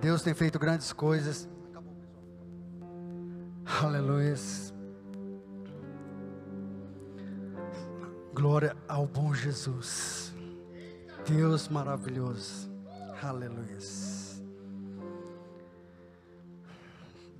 [0.00, 1.46] Deus tem feito grandes coisas.
[3.82, 4.34] Aleluia.
[8.32, 10.32] Glória ao bom Jesus.
[11.28, 12.70] Deus maravilhoso.
[13.22, 13.78] Aleluia.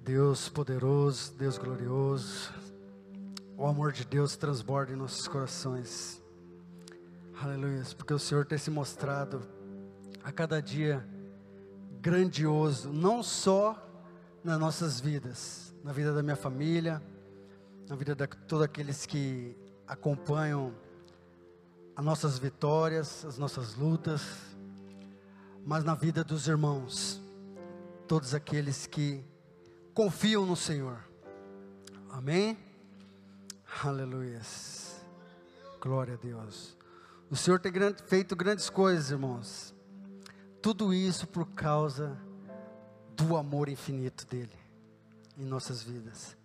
[0.05, 2.53] Deus poderoso, Deus glorioso.
[3.57, 6.23] O amor de Deus transborda em nossos corações.
[7.43, 7.83] Aleluia.
[7.97, 9.43] Porque o Senhor tem se mostrado
[10.23, 11.03] a cada dia
[12.01, 13.77] grandioso, não só
[14.43, 17.03] nas nossas vidas, na vida da minha família,
[17.89, 19.54] na vida de todos aqueles que
[19.86, 20.75] acompanham
[21.95, 24.23] as nossas vitórias, as nossas lutas,
[25.64, 27.21] mas na vida dos irmãos,
[28.09, 29.23] todos aqueles que
[29.93, 31.04] confiam no Senhor.
[32.11, 32.56] Amém?
[33.84, 34.41] Aleluia.
[35.81, 36.77] Glória a Deus.
[37.31, 37.73] O Senhor tem
[38.06, 39.75] feito grandes coisas, irmãos.
[40.62, 42.19] Tudo isso por causa
[43.17, 44.53] do amor infinito dele
[45.39, 46.37] em nossas vidas.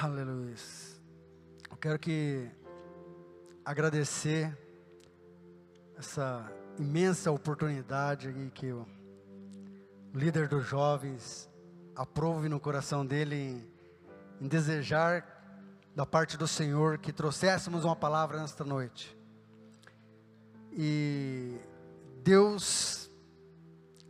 [0.00, 0.54] Aleluia.
[1.70, 2.50] Eu quero que
[3.62, 4.56] agradecer
[5.98, 8.86] essa imensa oportunidade que o
[10.14, 11.46] líder dos jovens
[11.94, 13.70] aprove no coração dele em,
[14.40, 15.26] em desejar
[15.94, 19.14] da parte do Senhor que trouxéssemos uma palavra nesta noite.
[20.72, 21.60] E
[22.24, 23.10] Deus,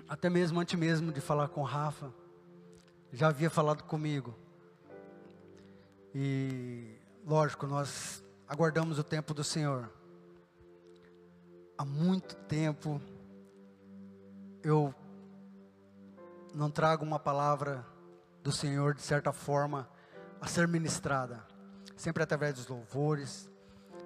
[0.08, 2.14] até mesmo antes mesmo de falar com Rafa,
[3.12, 4.32] já havia falado comigo.
[6.14, 9.90] E, lógico, nós aguardamos o tempo do Senhor.
[11.76, 13.02] Há muito tempo
[14.62, 14.94] eu
[16.54, 17.84] não trago uma palavra
[18.44, 19.88] do Senhor de certa forma
[20.40, 21.44] a ser ministrada,
[21.96, 23.50] sempre através dos louvores.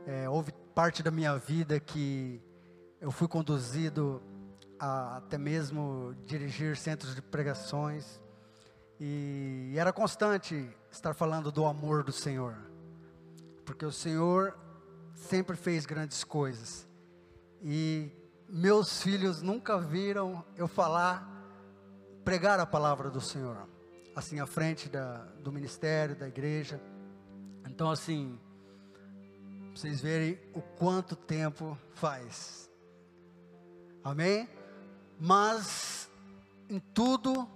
[0.07, 2.41] É, houve parte da minha vida que
[3.01, 4.23] eu fui conduzido
[4.79, 8.21] a até mesmo dirigir centros de pregações
[9.01, 12.69] e era constante estar falando do amor do Senhor
[13.69, 14.59] porque o Senhor
[15.13, 16.89] sempre fez grandes coisas.
[17.63, 18.11] E
[18.49, 21.23] meus filhos nunca viram eu falar,
[22.25, 23.69] pregar a palavra do Senhor,
[24.17, 26.81] assim à frente da, do ministério, da igreja.
[27.67, 28.41] Então, assim,
[29.75, 32.68] vocês verem o quanto tempo faz.
[34.09, 34.49] Amém?
[35.21, 36.09] Mas
[36.69, 37.49] em tudo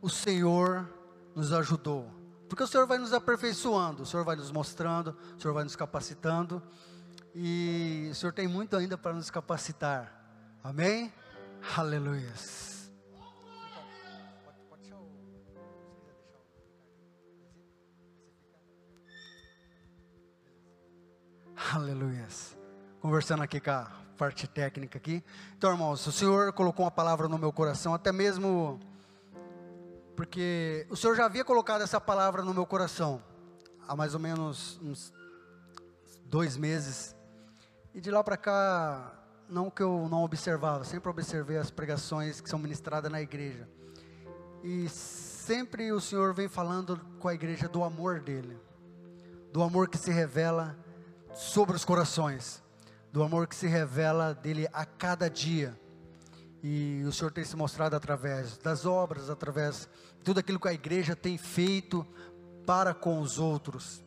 [0.00, 0.88] o Senhor
[1.34, 2.10] nos ajudou.
[2.48, 5.76] Porque o Senhor vai nos aperfeiçoando, o Senhor vai nos mostrando, o Senhor vai nos
[5.76, 6.62] capacitando.
[7.34, 10.12] E o Senhor tem muito ainda para nos capacitar.
[10.62, 11.12] Amém?
[11.76, 12.32] Aleluia.
[21.72, 22.28] Aleluia.
[23.00, 25.22] Conversando aqui com a parte técnica aqui.
[25.56, 28.80] Então, irmãos, o Senhor colocou uma palavra no meu coração, até mesmo
[30.16, 33.20] porque o Senhor já havia colocado essa palavra no meu coração
[33.86, 35.12] há mais ou menos uns
[36.26, 37.14] dois meses.
[37.94, 39.12] E de lá para cá,
[39.48, 43.68] não que eu não observava, sempre observei as pregações que são ministradas na igreja.
[44.62, 48.58] E sempre o Senhor vem falando com a igreja do amor dele,
[49.52, 50.76] do amor que se revela
[51.34, 52.62] sobre os corações,
[53.14, 55.78] do amor que se revela dele a cada dia.
[56.60, 59.88] E o Senhor tem se mostrado através das obras, através
[60.18, 62.04] de tudo aquilo que a igreja tem feito
[62.66, 64.02] para com os outros.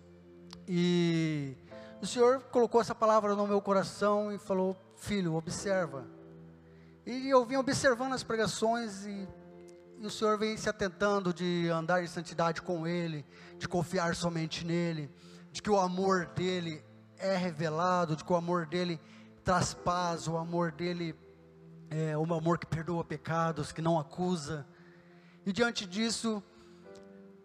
[0.67, 1.55] E
[2.01, 6.05] o Senhor colocou essa palavra no meu coração e falou: Filho, observa.
[7.05, 9.25] E eu vim observando as pregações e,
[9.99, 13.25] e o Senhor vem se atentando de andar em santidade com Ele,
[13.57, 15.09] de confiar somente nele,
[15.49, 16.83] de que o amor dele
[17.19, 18.99] é revelado, de que o amor dele
[19.43, 21.15] traz paz, o amor dele
[21.89, 24.65] é, um amor que perdoa pecados, que não acusa.
[25.45, 26.43] E diante disso,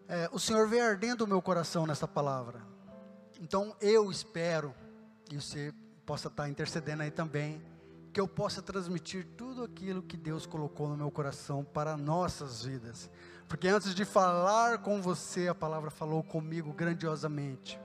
[0.07, 2.61] é, o Senhor vem ardendo o meu coração nessa palavra.
[3.41, 4.73] Então eu espero,
[5.31, 5.73] e você
[6.05, 7.61] possa estar intercedendo aí também,
[8.11, 13.09] que eu possa transmitir tudo aquilo que Deus colocou no meu coração para nossas vidas.
[13.47, 17.79] Porque antes de falar com você, a palavra falou comigo grandiosamente.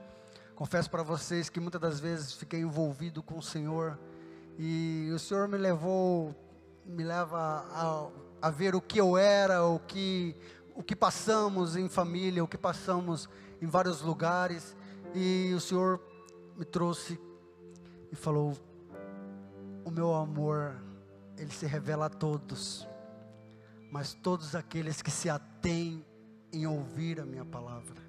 [0.59, 3.97] Confesso para vocês que muitas das vezes fiquei envolvido com o Senhor
[4.57, 6.35] e o Senhor me levou
[6.85, 8.09] me leva a,
[8.41, 10.35] a ver o que eu era, o que,
[10.75, 13.29] o que passamos em família, o que passamos
[13.61, 14.75] em vários lugares.
[15.15, 15.97] E o Senhor
[16.57, 17.17] me trouxe
[18.11, 18.51] e falou:
[19.85, 20.75] O meu amor,
[21.37, 22.85] ele se revela a todos,
[23.89, 26.05] mas todos aqueles que se atêm
[26.51, 28.03] em ouvir a minha palavra,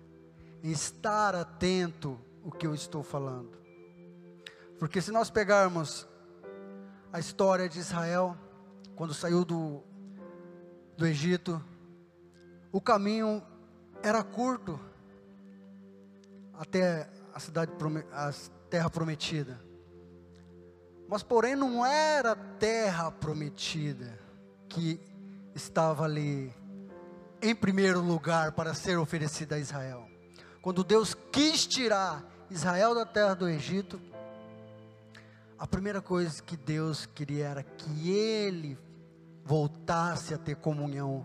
[0.64, 3.58] em estar atento o que eu estou falando.
[4.78, 6.08] Porque se nós pegarmos
[7.12, 8.36] a história de Israel,
[8.94, 9.82] quando saiu do,
[10.96, 11.62] do Egito,
[12.72, 13.42] o caminho
[14.02, 14.78] era curto
[16.54, 17.72] até a cidade,
[18.12, 18.32] a
[18.68, 19.60] terra prometida.
[21.08, 24.18] Mas porém não era terra prometida
[24.68, 25.00] que
[25.54, 26.54] estava ali
[27.42, 30.06] em primeiro lugar para ser oferecida a Israel.
[30.62, 34.00] Quando Deus quis tirar Israel da terra do Egito,
[35.56, 38.76] a primeira coisa que Deus queria era que ele
[39.44, 41.24] voltasse a ter comunhão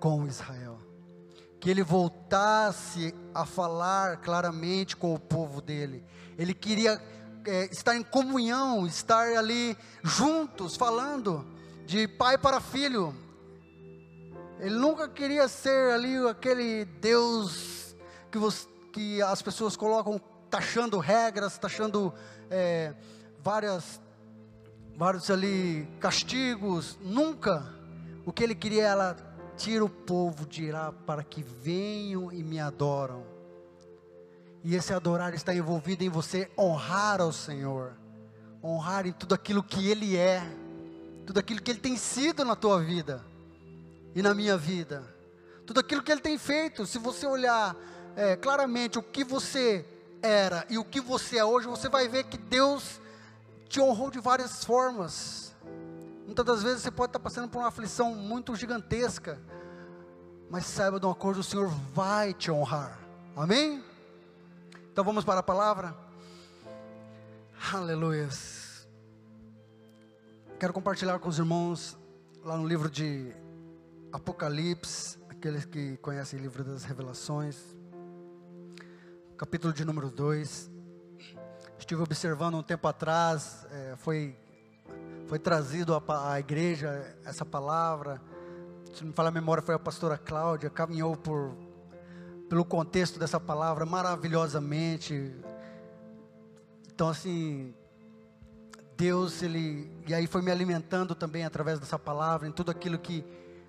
[0.00, 0.78] com Israel.
[1.60, 6.04] Que ele voltasse a falar claramente com o povo dele.
[6.36, 7.00] Ele queria
[7.46, 11.46] é, estar em comunhão, estar ali juntos, falando
[11.86, 13.14] de pai para filho.
[14.58, 17.94] Ele nunca queria ser ali aquele Deus
[18.32, 20.20] que, você, que as pessoas colocam
[20.54, 22.14] taxando regras, taxando
[22.48, 22.94] é,
[23.42, 24.00] várias,
[24.96, 26.96] vários ali castigos.
[27.02, 27.74] Nunca.
[28.24, 29.16] O que ele queria era
[29.56, 33.26] tira o povo de Irá para que venham e me adoram.
[34.62, 37.96] E esse adorar está envolvido em você honrar ao Senhor,
[38.62, 40.40] honrar em tudo aquilo que Ele é,
[41.26, 43.24] tudo aquilo que Ele tem sido na tua vida
[44.14, 45.02] e na minha vida,
[45.66, 46.86] tudo aquilo que Ele tem feito.
[46.86, 47.76] Se você olhar
[48.14, 49.84] é, claramente o que você
[50.24, 53.00] era e o que você é hoje, você vai ver que Deus
[53.68, 55.54] te honrou de várias formas.
[56.24, 59.38] Muitas das vezes você pode estar passando por uma aflição muito gigantesca,
[60.50, 62.98] mas saiba de uma coisa: o Senhor vai te honrar.
[63.36, 63.84] Amém?
[64.90, 65.94] Então vamos para a palavra.
[67.72, 68.28] Aleluia.
[70.58, 71.98] Quero compartilhar com os irmãos
[72.42, 73.34] lá no livro de
[74.10, 77.74] Apocalipse, aqueles que conhecem o livro das Revelações,
[79.36, 80.70] capítulo de número 2.
[81.76, 84.36] Estive observando um tempo atrás, é, foi,
[85.26, 88.22] foi trazido à, igreja essa palavra.
[88.94, 91.56] Se não me falar a memória, foi a pastora Cláudia, caminhou por
[92.48, 95.34] pelo contexto dessa palavra maravilhosamente.
[96.94, 97.74] Então, assim,
[98.96, 103.24] Deus, Ele, e aí foi me alimentando também através dessa palavra, em tudo aquilo que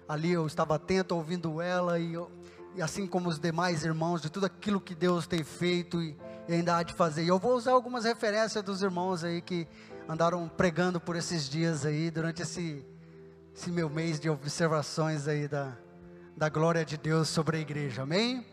[0.08, 2.30] ali eu estava atento, ouvindo ela, e, eu,
[2.76, 6.18] e assim como os demais irmãos, de tudo aquilo que Deus tem feito e,
[6.48, 7.24] e ainda há de fazer.
[7.24, 9.66] E eu vou usar algumas referências dos irmãos aí que
[10.10, 12.86] andaram pregando por esses dias aí, durante esse,
[13.56, 15.78] esse meu mês de observações aí da,
[16.36, 18.46] da glória de Deus sobre a igreja, amém?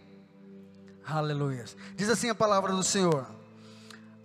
[1.05, 1.65] Aleluia.
[1.97, 3.27] Diz assim a palavra do Senhor: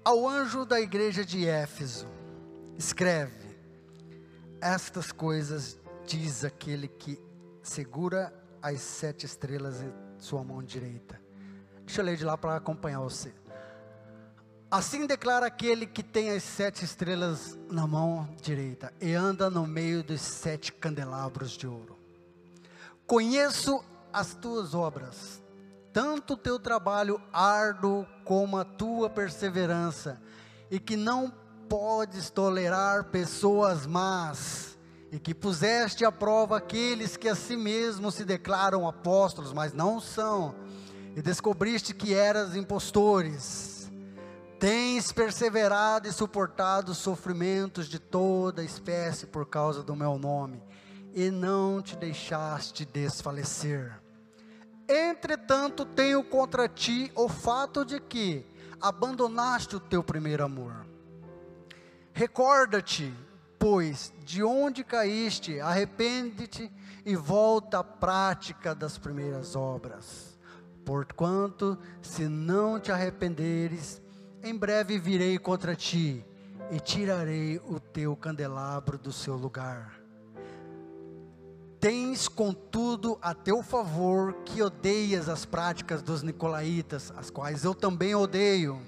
[0.05, 2.07] Ao anjo da igreja de Éfeso,
[2.77, 3.57] escreve:
[4.61, 7.19] Estas coisas diz aquele que
[7.63, 8.31] segura
[8.67, 11.19] as sete estrelas em sua mão direita.
[11.85, 13.33] Deixa eu ler de lá para acompanhar você.
[14.69, 20.03] Assim declara aquele que tem as sete estrelas na mão direita e anda no meio
[20.03, 21.97] dos sete candelabros de ouro.
[23.05, 25.41] Conheço as tuas obras
[25.97, 30.21] tanto o teu trabalho árduo como a tua perseverança,
[30.69, 31.33] e que não
[31.67, 34.76] podes tolerar pessoas más,
[35.11, 39.99] e que puseste à prova aqueles que a si mesmos se declaram apóstolos, mas não
[39.99, 40.55] são,
[41.15, 43.91] e descobriste que eras impostores.
[44.59, 50.61] Tens perseverado e suportado os sofrimentos de toda espécie por causa do meu nome,
[51.13, 53.99] e não te deixaste desfalecer.
[54.89, 58.45] Entretanto, tenho contra ti o fato de que
[58.79, 60.85] abandonaste o teu primeiro amor.
[62.13, 63.13] Recorda-te,
[63.59, 66.71] pois, de onde caíste, arrepende-te
[67.05, 70.37] e volta à prática das primeiras obras.
[70.85, 74.01] Porquanto, se não te arrependeres,
[74.43, 76.25] em breve virei contra ti
[76.71, 79.97] e tirarei o teu candelabro do seu lugar
[81.79, 88.15] Tens, contudo, a teu favor que odeias as práticas dos nicolaítas, as quais eu também
[88.15, 88.81] odeio.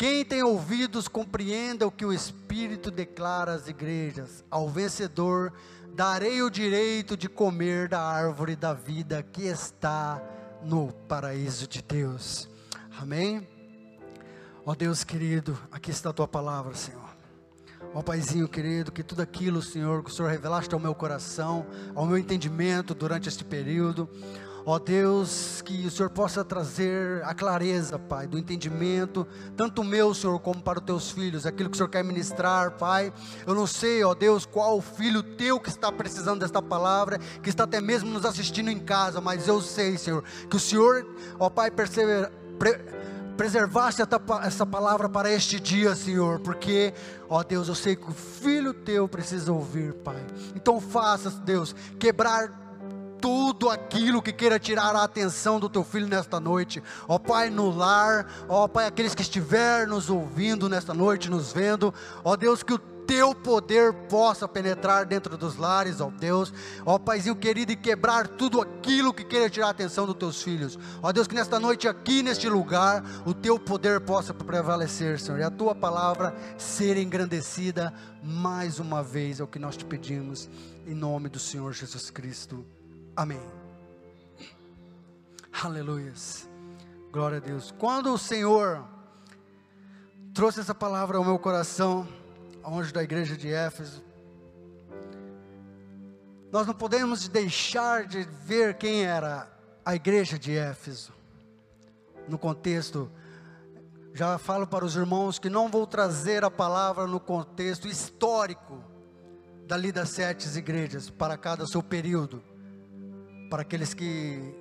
[0.00, 4.42] Quem tem ouvidos, compreenda o que o Espírito declara às igrejas.
[4.50, 5.52] Ao vencedor,
[5.92, 10.18] darei o direito de comer da árvore da vida que está
[10.64, 12.48] no paraíso de Deus.
[12.98, 13.46] Amém?
[14.64, 17.10] Ó Deus querido, aqui está a tua palavra, Senhor.
[17.92, 22.06] Ó Paizinho querido, que tudo aquilo, Senhor, que o Senhor revelaste ao meu coração, ao
[22.06, 24.08] meu entendimento durante este período,
[24.64, 29.26] ó Deus, que o Senhor possa trazer a clareza, Pai, do entendimento,
[29.56, 33.12] tanto meu, Senhor, como para os teus filhos, aquilo que o Senhor quer ministrar, Pai.
[33.46, 37.64] Eu não sei, ó Deus, qual filho teu que está precisando desta palavra, que está
[37.64, 41.06] até mesmo nos assistindo em casa, mas eu sei, Senhor, que o Senhor,
[41.38, 42.32] ó Pai, persevera.
[42.58, 43.00] Pre
[43.40, 44.02] preservaste
[44.42, 46.92] essa palavra para este dia, Senhor, porque,
[47.26, 50.22] ó Deus, eu sei que o filho teu precisa ouvir, Pai.
[50.54, 52.69] Então faça, Deus, quebrar
[53.20, 56.82] tudo aquilo que queira tirar a atenção do teu filho nesta noite.
[57.06, 61.92] Ó Pai, no lar, ó Pai, aqueles que estiver nos ouvindo nesta noite, nos vendo,
[62.24, 66.52] ó Deus, que o teu poder possa penetrar dentro dos lares, ó Deus,
[66.86, 70.78] ó Paizinho querido, e quebrar tudo aquilo que queira tirar a atenção dos teus filhos,
[71.02, 75.42] ó Deus, que nesta noite aqui neste lugar, o teu poder possa prevalecer, Senhor, e
[75.42, 80.48] a tua palavra ser engrandecida mais uma vez, é o que nós te pedimos,
[80.86, 82.64] em nome do Senhor Jesus Cristo.
[83.16, 83.40] Amém.
[85.62, 86.48] Aleluias.
[87.12, 87.74] Glória a Deus.
[87.76, 88.84] Quando o Senhor
[90.32, 92.06] trouxe essa palavra ao meu coração,
[92.62, 94.02] aonde da igreja de Éfeso,
[96.52, 99.50] nós não podemos deixar de ver quem era
[99.84, 101.12] a igreja de Éfeso.
[102.28, 103.10] No contexto,
[104.14, 108.82] já falo para os irmãos que não vou trazer a palavra no contexto histórico
[109.66, 112.42] dali das sete igrejas, para cada seu período
[113.50, 114.54] para aqueles que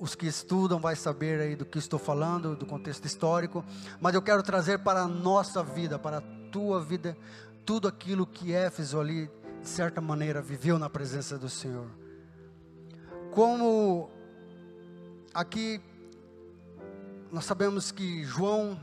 [0.00, 3.64] os que estudam vai saber aí do que estou falando, do contexto histórico,
[4.00, 7.16] mas eu quero trazer para a nossa vida, para a tua vida,
[7.64, 11.86] tudo aquilo que Éfeso ali, de certa maneira, viveu na presença do Senhor.
[13.30, 14.10] Como
[15.32, 15.80] aqui
[17.30, 18.76] nós sabemos que João,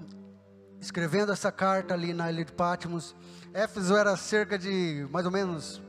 [0.79, 3.13] escrevendo essa carta ali na ilha de Patmos,
[3.53, 5.81] Éfeso era cerca de mais ou menos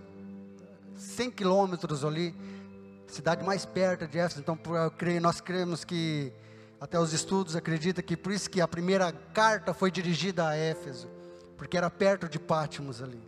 [0.96, 2.34] 100 quilômetros ali
[3.10, 4.40] cidade mais perto de Éfeso.
[4.40, 4.58] Então,
[4.96, 6.32] creio, nós cremos que
[6.80, 11.08] até os estudos acreditam que por isso que a primeira carta foi dirigida a Éfeso,
[11.56, 13.20] porque era perto de Pátimos ali.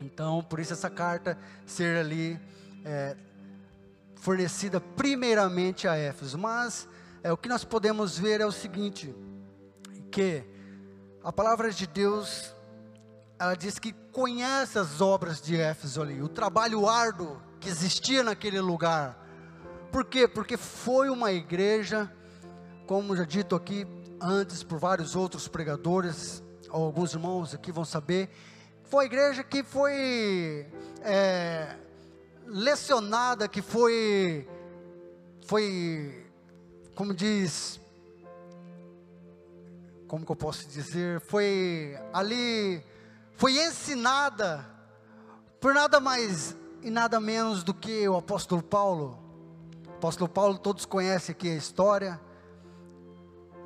[0.00, 2.38] Então, por isso essa carta ser ali
[2.84, 3.16] é,
[4.16, 6.36] fornecida primeiramente a Éfeso.
[6.36, 6.86] Mas
[7.22, 9.14] é, o que nós podemos ver é o seguinte,
[10.10, 10.44] que
[11.24, 12.54] a palavra de Deus
[13.38, 18.60] ela diz que conhece as obras de Éfeso ali, o trabalho árduo que existia naquele
[18.60, 19.18] lugar.
[19.90, 20.28] Por quê?
[20.28, 22.10] Porque foi uma igreja,
[22.86, 23.86] como já dito aqui
[24.20, 28.30] antes por vários outros pregadores, alguns irmãos aqui vão saber,
[28.84, 30.66] foi a igreja que foi
[31.02, 31.76] é,
[32.46, 34.48] lecionada, que foi,
[35.46, 36.26] foi,
[36.94, 37.80] como diz,
[40.06, 42.82] como que eu posso dizer, foi ali,
[43.34, 44.64] foi ensinada
[45.60, 49.18] por nada mais e nada menos do que o apóstolo Paulo.
[49.86, 52.20] O apóstolo Paulo, todos conhecem aqui a história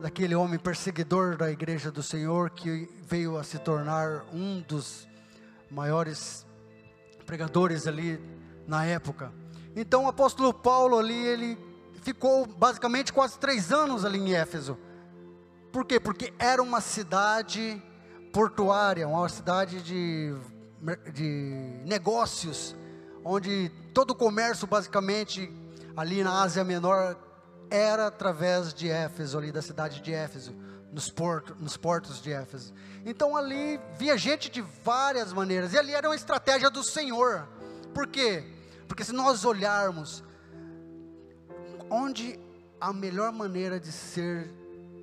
[0.00, 5.06] daquele homem perseguidor da igreja do Senhor que veio a se tornar um dos
[5.70, 6.46] maiores
[7.26, 8.18] pregadores ali
[8.66, 9.32] na época.
[9.76, 11.58] Então o apóstolo Paulo ali, ele
[12.02, 14.78] ficou basicamente quase três anos ali em Éfeso.
[15.70, 16.00] Por quê?
[16.00, 17.80] Porque era uma cidade
[18.32, 20.34] portuária, uma cidade de,
[21.12, 22.74] de negócios,
[23.24, 25.52] onde todo o comércio basicamente
[25.96, 27.16] ali na Ásia Menor
[27.70, 30.54] era através de Éfeso, ali da cidade de Éfeso,
[30.92, 32.72] nos, porto, nos portos de Éfeso.
[33.04, 37.46] Então ali via gente de várias maneiras, e ali era uma estratégia do Senhor.
[37.94, 38.44] Por quê?
[38.88, 40.24] Porque se nós olharmos
[41.88, 42.38] onde
[42.80, 44.50] a melhor maneira de ser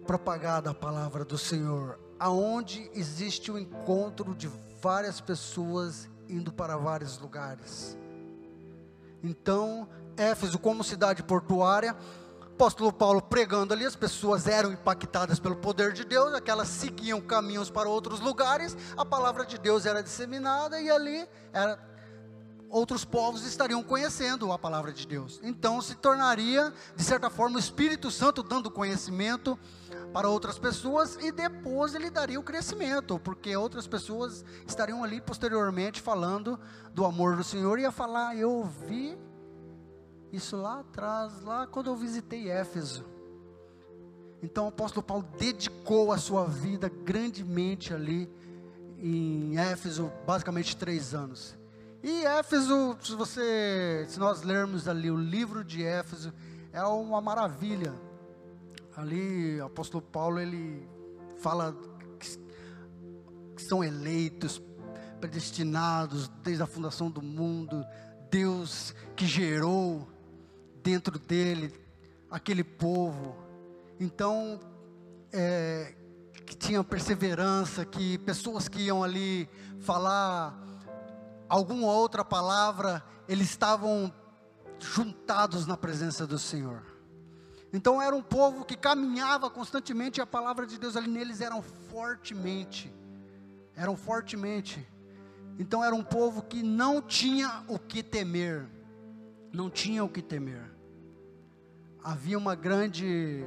[0.05, 4.49] propagada a palavra do Senhor, aonde existe o encontro de
[4.81, 7.97] várias pessoas indo para vários lugares.
[9.23, 11.95] Então, Éfeso, como cidade portuária,
[12.41, 17.69] apóstolo Paulo pregando ali, as pessoas eram impactadas pelo poder de Deus, aquelas seguiam caminhos
[17.69, 21.79] para outros lugares, a palavra de Deus era disseminada e ali era,
[22.69, 25.39] outros povos estariam conhecendo a palavra de Deus.
[25.43, 29.57] Então se tornaria, de certa forma, o Espírito Santo dando conhecimento
[30.13, 36.01] para outras pessoas e depois ele daria o crescimento, porque outras pessoas estariam ali posteriormente
[36.01, 36.59] falando
[36.93, 39.17] do amor do Senhor e ia falar: Eu ouvi
[40.31, 43.05] isso lá atrás, lá quando eu visitei Éfeso.
[44.41, 48.29] Então o apóstolo Paulo dedicou a sua vida grandemente ali
[48.99, 51.57] em Éfeso, basicamente três anos.
[52.07, 56.33] E Éfeso, se você, se nós lermos ali o livro de Éfeso,
[56.71, 57.93] é uma maravilha
[58.97, 60.89] Ali, o apóstolo Paulo, ele
[61.37, 61.77] fala
[63.55, 64.59] que são eleitos,
[65.19, 67.85] predestinados desde a fundação do mundo,
[68.31, 70.07] Deus que gerou
[70.81, 71.71] dentro dele
[72.31, 73.35] aquele povo.
[73.99, 74.59] Então,
[75.31, 75.93] é,
[76.43, 79.47] que tinha perseverança, que pessoas que iam ali
[79.79, 80.66] falar
[81.49, 84.13] alguma outra palavra, eles estavam
[84.79, 86.83] juntados na presença do Senhor.
[87.73, 91.61] Então era um povo que caminhava constantemente e a palavra de Deus ali neles eram
[91.61, 92.93] fortemente.
[93.75, 94.87] Eram fortemente.
[95.59, 98.67] Então era um povo que não tinha o que temer.
[99.51, 100.71] não tinha o que temer.
[102.03, 103.45] Havia uma grande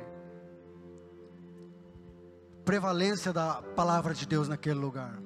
[2.64, 5.18] prevalência da palavra de Deus naquele lugar.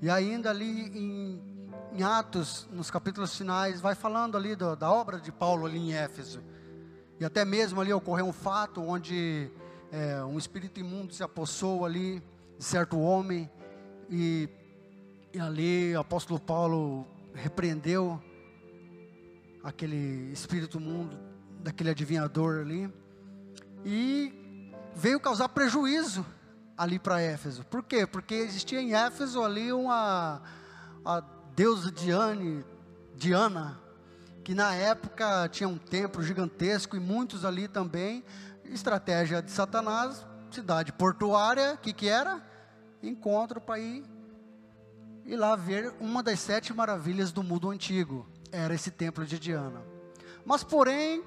[0.00, 1.42] E ainda ali em,
[1.92, 5.92] em Atos, nos capítulos finais, vai falando ali do, da obra de Paulo ali em
[5.94, 6.42] Éfeso.
[7.20, 9.50] E até mesmo ali ocorreu um fato onde
[9.90, 12.22] é, um espírito imundo se apossou ali
[12.58, 13.50] de certo homem
[14.10, 14.48] e,
[15.32, 18.22] e ali o apóstolo Paulo repreendeu
[19.62, 21.18] aquele espírito imundo
[21.60, 22.92] daquele adivinhador ali
[23.84, 24.32] e
[24.94, 26.24] veio causar prejuízo
[26.76, 27.64] ali para Éfeso.
[27.66, 28.06] Por quê?
[28.06, 30.40] Porque existia em Éfeso ali uma
[31.04, 31.22] a
[31.58, 32.64] deusa Diane,
[33.16, 33.80] Diana,
[34.44, 38.24] que na época tinha um templo gigantesco e muitos ali também.
[38.66, 42.40] Estratégia de Satanás, cidade portuária, o que, que era?
[43.02, 44.04] Encontro para ir,
[45.26, 48.24] ir lá ver uma das sete maravilhas do mundo antigo.
[48.52, 49.82] Era esse templo de Diana.
[50.44, 51.24] Mas, porém,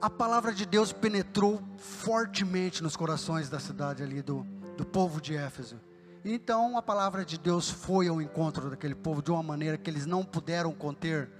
[0.00, 5.34] a palavra de Deus penetrou fortemente nos corações da cidade ali, do, do povo de
[5.34, 5.80] Éfeso.
[6.28, 10.06] Então a palavra de Deus foi ao encontro daquele povo de uma maneira que eles
[10.06, 11.30] não puderam conter,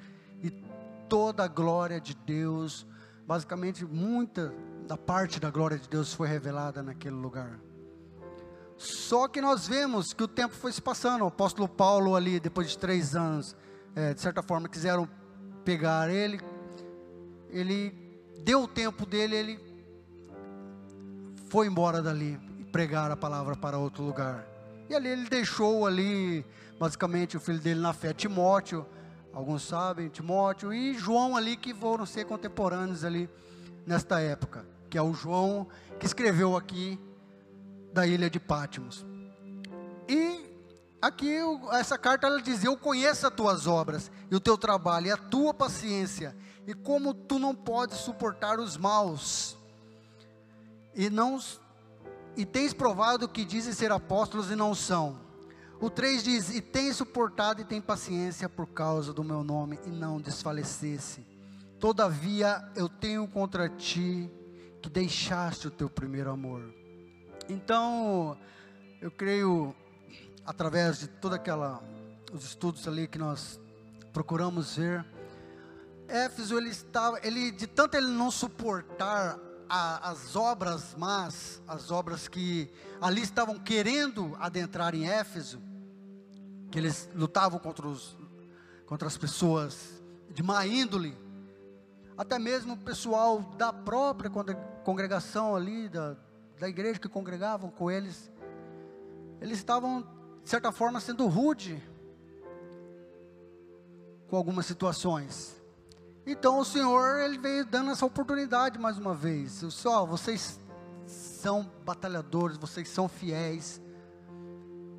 [0.40, 0.48] e
[1.08, 2.86] toda a glória de Deus,
[3.26, 4.54] basicamente muita
[4.86, 7.58] da parte da glória de Deus foi revelada naquele lugar.
[8.76, 12.70] Só que nós vemos que o tempo foi se passando, o apóstolo Paulo ali, depois
[12.70, 13.56] de três anos,
[13.92, 15.08] é, de certa forma quiseram
[15.64, 16.38] pegar ele,
[17.50, 17.92] ele
[18.44, 19.60] deu o tempo dele, ele
[21.48, 24.55] foi embora dali e pregar a palavra para outro lugar.
[24.88, 26.44] E ali ele deixou ali,
[26.78, 28.86] basicamente, o filho dele na fé, Timóteo,
[29.32, 33.28] alguns sabem, Timóteo, e João ali, que foram ser contemporâneos ali
[33.86, 35.66] nesta época, que é o João
[35.98, 37.00] que escreveu aqui
[37.92, 39.04] da ilha de Pátimos.
[40.08, 40.46] E
[41.00, 41.36] aqui
[41.72, 45.16] essa carta ela diz: Eu conheço as tuas obras e o teu trabalho e a
[45.16, 49.56] tua paciência e como tu não podes suportar os maus,
[50.94, 51.38] e não
[52.36, 55.18] e tens provado que dizem ser apóstolos e não são.
[55.80, 59.90] O 3 diz: E tens suportado e tem paciência por causa do meu nome, e
[59.90, 61.26] não desfalecesse.
[61.78, 64.30] Todavia eu tenho contra ti
[64.82, 66.62] que deixaste o teu primeiro amor.
[67.48, 68.36] Então,
[69.00, 69.74] eu creio,
[70.44, 71.82] através de toda aquela
[72.32, 73.60] os estudos ali que nós
[74.12, 75.04] procuramos ver,
[76.08, 82.28] Éfeso ele estava, ele de tanto ele não suportar a, as obras más, as obras
[82.28, 85.60] que ali estavam querendo adentrar em Éfeso,
[86.70, 88.16] que eles lutavam contra, os,
[88.86, 91.16] contra as pessoas de má índole,
[92.16, 94.30] até mesmo o pessoal da própria
[94.84, 96.16] congregação ali, da,
[96.58, 98.30] da igreja que congregavam com eles,
[99.40, 100.06] eles estavam,
[100.42, 101.82] de certa forma, sendo rude
[104.28, 105.55] com algumas situações.
[106.26, 109.64] Então o Senhor ele veio dando essa oportunidade mais uma vez.
[109.70, 110.58] Só vocês
[111.06, 113.80] são batalhadores, vocês são fiéis.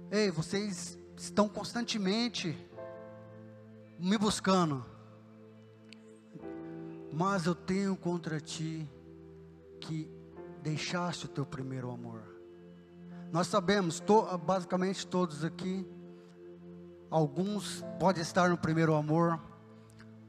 [0.09, 2.57] Ei, vocês estão constantemente
[3.99, 4.85] me buscando.
[7.11, 8.89] Mas eu tenho contra ti
[9.81, 10.09] que
[10.61, 12.23] deixaste o teu primeiro amor.
[13.33, 15.85] Nós sabemos, to, basicamente todos aqui,
[17.09, 19.37] alguns podem estar no primeiro amor,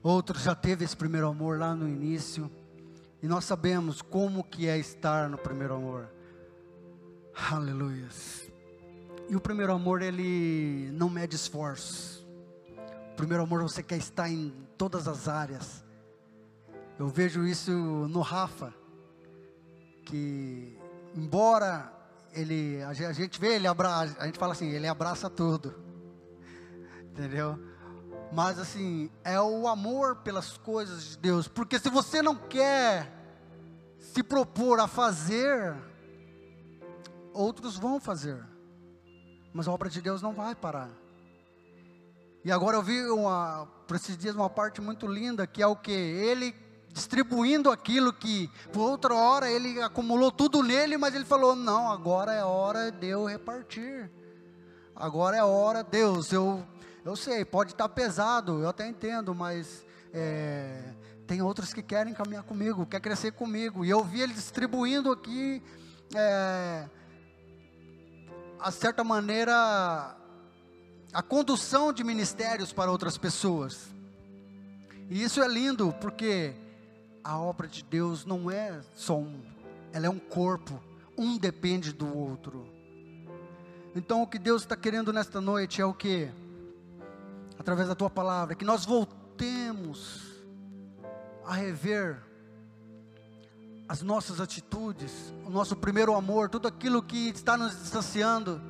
[0.03, 2.51] Outros já teve esse primeiro amor lá no início.
[3.23, 6.09] E nós sabemos como que é estar no primeiro amor.
[7.51, 8.09] Aleluia.
[9.29, 12.27] E o primeiro amor, ele não mede esforços.
[13.13, 15.85] O primeiro amor você quer estar em todas as áreas.
[16.99, 18.73] Eu vejo isso no Rafa,
[20.05, 20.77] que
[21.15, 21.93] embora
[22.33, 25.75] ele, a gente vê ele abraça, a gente fala assim, ele abraça tudo.
[27.13, 27.59] Entendeu?
[28.33, 31.49] Mas assim, é o amor pelas coisas de Deus.
[31.49, 33.13] Porque se você não quer
[33.99, 35.75] se propor a fazer,
[37.33, 38.45] outros vão fazer.
[39.53, 40.91] Mas a obra de Deus não vai parar.
[42.45, 45.77] E agora eu vi uma, por esses dias uma parte muito linda, que é o
[45.77, 45.93] que?
[45.93, 46.55] Ele
[46.93, 52.33] distribuindo aquilo que, por outra hora, ele acumulou tudo nele, mas ele falou: não, agora
[52.33, 54.11] é hora de eu repartir.
[54.95, 56.67] Agora é hora, Deus, eu
[57.09, 60.93] eu sei, pode estar pesado, eu até entendo, mas é,
[61.27, 63.83] tem outros que querem caminhar comigo, quer crescer comigo.
[63.83, 65.63] E eu vi ele distribuindo aqui,
[66.15, 66.87] é,
[68.61, 70.15] a certa maneira,
[71.11, 73.89] a condução de ministérios para outras pessoas.
[75.09, 76.55] E isso é lindo, porque
[77.25, 79.41] a obra de Deus não é só um,
[79.95, 80.79] ela é um corpo,
[81.17, 82.69] um depende do outro.
[83.97, 86.31] Então o que Deus está querendo nesta noite é o que?
[87.59, 90.27] Através da tua palavra, que nós voltemos
[91.45, 92.23] a rever
[93.89, 98.61] as nossas atitudes, o nosso primeiro amor, tudo aquilo que está nos distanciando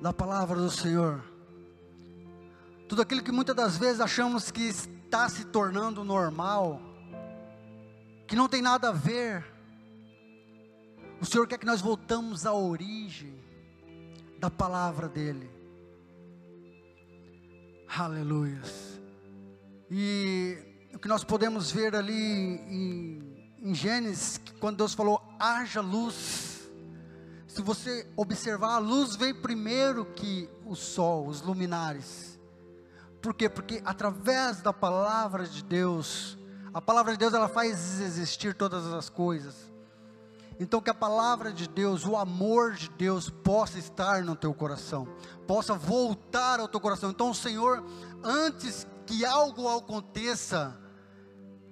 [0.00, 1.22] da palavra do Senhor.
[2.88, 6.80] Tudo aquilo que muitas das vezes achamos que está se tornando normal,
[8.26, 9.44] que não tem nada a ver.
[11.20, 13.34] O Senhor quer que nós voltamos à origem
[14.38, 15.59] da palavra dEle.
[17.96, 19.00] Aleluias.
[19.90, 20.56] E
[20.94, 26.68] o que nós podemos ver ali em, em Gênesis, quando Deus falou: haja luz.
[27.48, 32.38] Se você observar, a luz veio primeiro que o sol, os luminares.
[33.20, 33.48] Por quê?
[33.48, 36.38] Porque através da palavra de Deus,
[36.72, 39.69] a palavra de Deus ela faz existir todas as coisas.
[40.60, 45.08] Então que a palavra de Deus, o amor de Deus possa estar no teu coração,
[45.46, 47.08] possa voltar ao teu coração.
[47.08, 47.82] Então Senhor,
[48.22, 50.78] antes que algo aconteça,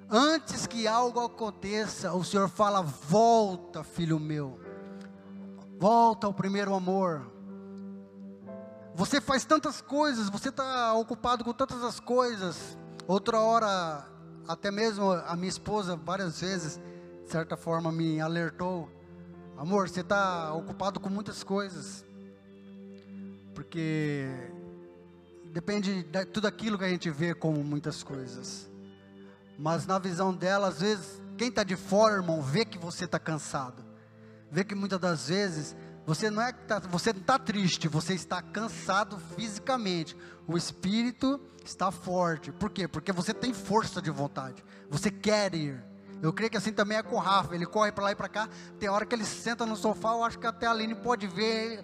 [0.09, 4.59] antes que algo aconteça, o Senhor fala: "Volta, filho meu.
[5.79, 7.31] Volta ao primeiro amor."
[8.95, 12.79] Você faz tantas coisas, você está ocupado com tantas as coisas.
[13.07, 14.07] Outra hora
[14.49, 16.81] até mesmo a minha esposa, várias vezes,
[17.29, 18.91] de certa forma, me alertou:
[19.57, 22.03] Amor, você está ocupado com muitas coisas.
[23.55, 24.27] Porque
[25.53, 28.67] depende de tudo aquilo que a gente vê como muitas coisas.
[29.59, 33.19] Mas na visão dela, às vezes, quem está de fora, irmão, vê que você está
[33.19, 33.85] cansado.
[34.51, 38.41] Vê que muitas das vezes você não é tá, você não está triste, você está
[38.41, 40.17] cansado fisicamente.
[40.47, 42.51] O espírito está forte.
[42.53, 42.89] Por quê?
[42.89, 44.65] Porque você tem força de vontade.
[44.89, 45.88] Você quer ir.
[46.21, 47.55] Eu creio que assim também é com o Rafa.
[47.55, 48.49] Ele corre para lá e para cá.
[48.79, 50.11] Tem hora que ele senta no sofá.
[50.13, 51.83] Eu acho que até a Aline pode ver.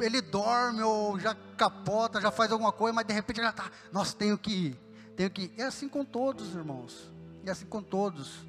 [0.00, 3.70] Ele dorme ou já capota, já faz alguma coisa, mas de repente já está.
[3.92, 4.80] Nossa, tenho que ir.
[5.16, 5.54] Tenho que ir.
[5.56, 7.10] É assim com todos, irmãos.
[7.46, 8.46] É assim com todos.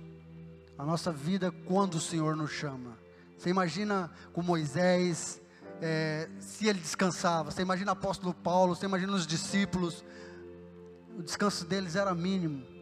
[0.78, 2.98] A nossa vida quando o Senhor nos chama.
[3.38, 5.42] Você imagina com Moisés,
[5.82, 7.52] é, se ele descansava.
[7.52, 10.04] Você imagina o apóstolo Paulo, você imagina os discípulos.
[11.18, 12.73] O descanso deles era mínimo.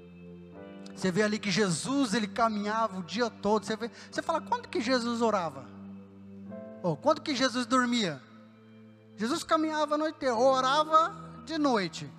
[0.95, 3.65] Você vê ali que Jesus ele caminhava o dia todo.
[3.65, 5.65] Você, vê, você fala, quando que Jesus orava?
[6.83, 8.21] Ou quando que Jesus dormia?
[9.17, 12.11] Jesus caminhava a noite inteira, orava de noite.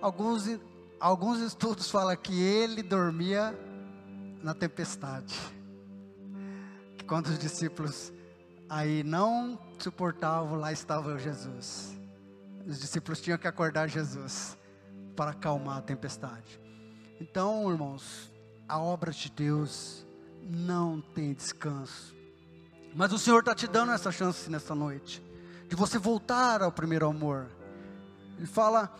[0.00, 0.44] Alguns,
[0.98, 3.56] alguns estudos falam que ele dormia
[4.42, 5.38] na tempestade
[7.12, 8.10] quando os discípulos
[8.70, 11.94] aí não suportavam, lá estava Jesus.
[12.66, 14.56] Os discípulos tinham que acordar Jesus
[15.16, 16.60] para acalmar a tempestade.
[17.20, 18.32] Então, irmãos,
[18.68, 20.06] a obra de Deus
[20.42, 22.14] não tem descanso.
[22.94, 25.22] Mas o Senhor está te dando essa chance nessa noite,
[25.68, 27.48] de você voltar ao primeiro amor.
[28.36, 28.92] Ele fala: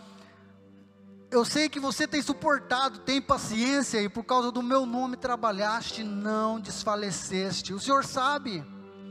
[1.32, 6.04] eu sei que você tem suportado, tem paciência e por causa do meu nome trabalhaste,
[6.04, 7.72] não desfaleceste.
[7.72, 8.62] O Senhor sabe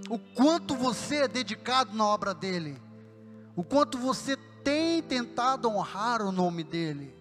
[0.07, 2.79] o quanto você é dedicado na obra dele,
[3.55, 7.13] o quanto você tem tentado honrar o nome dele.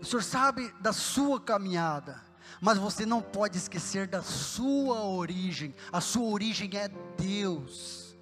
[0.00, 2.22] O Senhor sabe da sua caminhada,
[2.60, 5.74] mas você não pode esquecer da sua origem.
[5.92, 8.16] A sua origem é Deus.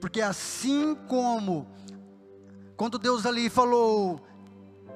[0.00, 1.68] Porque assim como
[2.76, 4.26] quando Deus ali falou,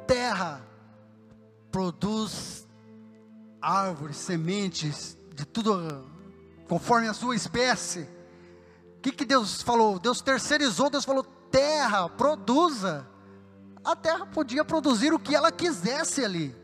[0.06, 0.66] terra,
[1.70, 2.66] produz
[3.60, 6.08] árvores, sementes, de tudo
[6.66, 8.08] conforme a sua espécie.
[9.04, 9.98] Que, que Deus falou?
[9.98, 13.06] Deus terceirizou, Deus falou, terra, produza.
[13.84, 16.56] A terra podia produzir o que ela quisesse ali.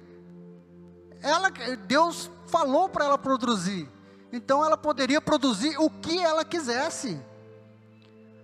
[1.21, 1.51] Ela,
[1.87, 3.87] Deus falou para ela produzir.
[4.33, 7.21] Então ela poderia produzir o que ela quisesse.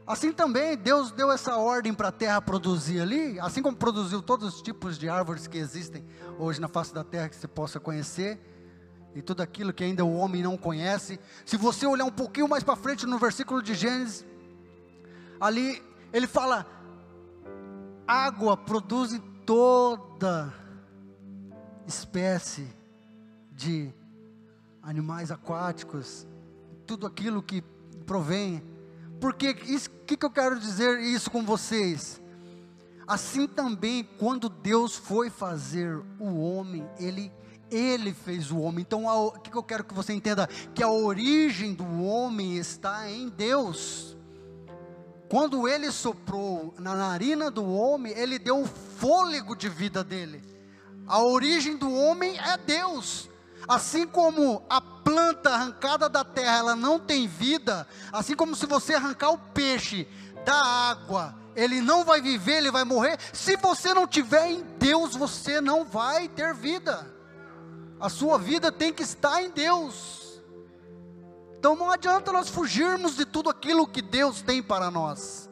[0.06, 4.56] Assim também Deus deu essa ordem para a terra produzir ali, assim como produziu todos
[4.56, 6.04] os tipos de árvores que existem
[6.38, 8.38] hoje na face da terra que você possa conhecer,
[9.16, 11.18] e tudo aquilo que ainda o homem não conhece.
[11.44, 14.24] Se você olhar um pouquinho mais para frente no versículo de Gênesis,
[15.40, 16.64] ali ele fala:
[18.06, 20.54] água produz toda
[21.86, 22.68] espécie
[23.50, 23.92] de
[24.82, 26.26] animais aquáticos,
[26.86, 27.62] tudo aquilo que
[28.06, 28.62] provém
[29.20, 32.20] porque o que, que eu quero dizer isso com vocês?
[33.06, 37.32] Assim também, quando Deus foi fazer o homem, Ele,
[37.70, 38.82] Ele fez o homem.
[38.82, 40.46] Então, o que, eu quero que você entenda?
[40.74, 44.16] Que a origem do homem está em Deus.
[45.28, 50.42] Quando Ele soprou na narina do homem, Ele deu o fôlego de vida dele.
[51.06, 53.28] A origem do homem é Deus.
[53.68, 58.94] Assim como a planta arrancada da terra, ela não tem vida, assim como se você
[58.94, 60.06] arrancar o peixe
[60.44, 63.18] da água ele não vai viver, ele vai morrer.
[63.32, 67.15] Se você não tiver em Deus, você não vai ter vida.
[67.98, 70.42] A sua vida tem que estar em Deus.
[71.58, 75.48] Então não adianta nós fugirmos de tudo aquilo que Deus tem para nós.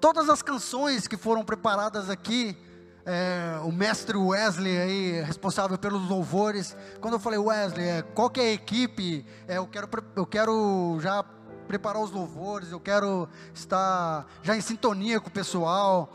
[0.00, 2.56] Todas as canções que foram preparadas aqui,
[3.04, 8.40] é, o mestre Wesley aí, responsável pelos louvores, quando eu falei Wesley, é, qual que
[8.40, 9.26] é a equipe?
[9.48, 11.24] É, eu, quero, eu quero já
[11.66, 16.12] preparar os louvores, eu quero estar já em sintonia com o pessoal.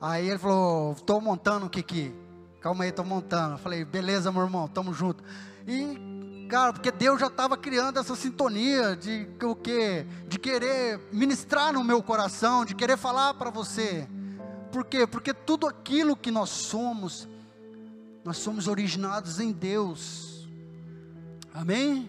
[0.00, 2.23] Aí ele falou, estou montando o que que?
[2.64, 3.56] Calma aí, estou montando.
[3.56, 5.22] Eu falei, beleza, meu irmão, tamo junto.
[5.68, 10.06] E, cara, porque Deus já estava criando essa sintonia de o quê?
[10.26, 14.08] De querer ministrar no meu coração, de querer falar para você.
[14.72, 15.06] Por quê?
[15.06, 17.28] Porque tudo aquilo que nós somos,
[18.24, 20.48] nós somos originados em Deus.
[21.52, 22.08] Amém?